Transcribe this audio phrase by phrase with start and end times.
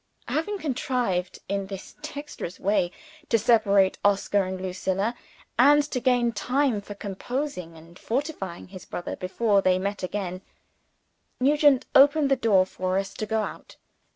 [0.27, 2.91] Having contrived in this dexterous way
[3.29, 5.13] to separate Oscar and Lucilla,
[5.59, 10.41] and to gain time for composing and fortifying his brother before they met again,
[11.39, 13.75] Nugent opened the door for us to go out.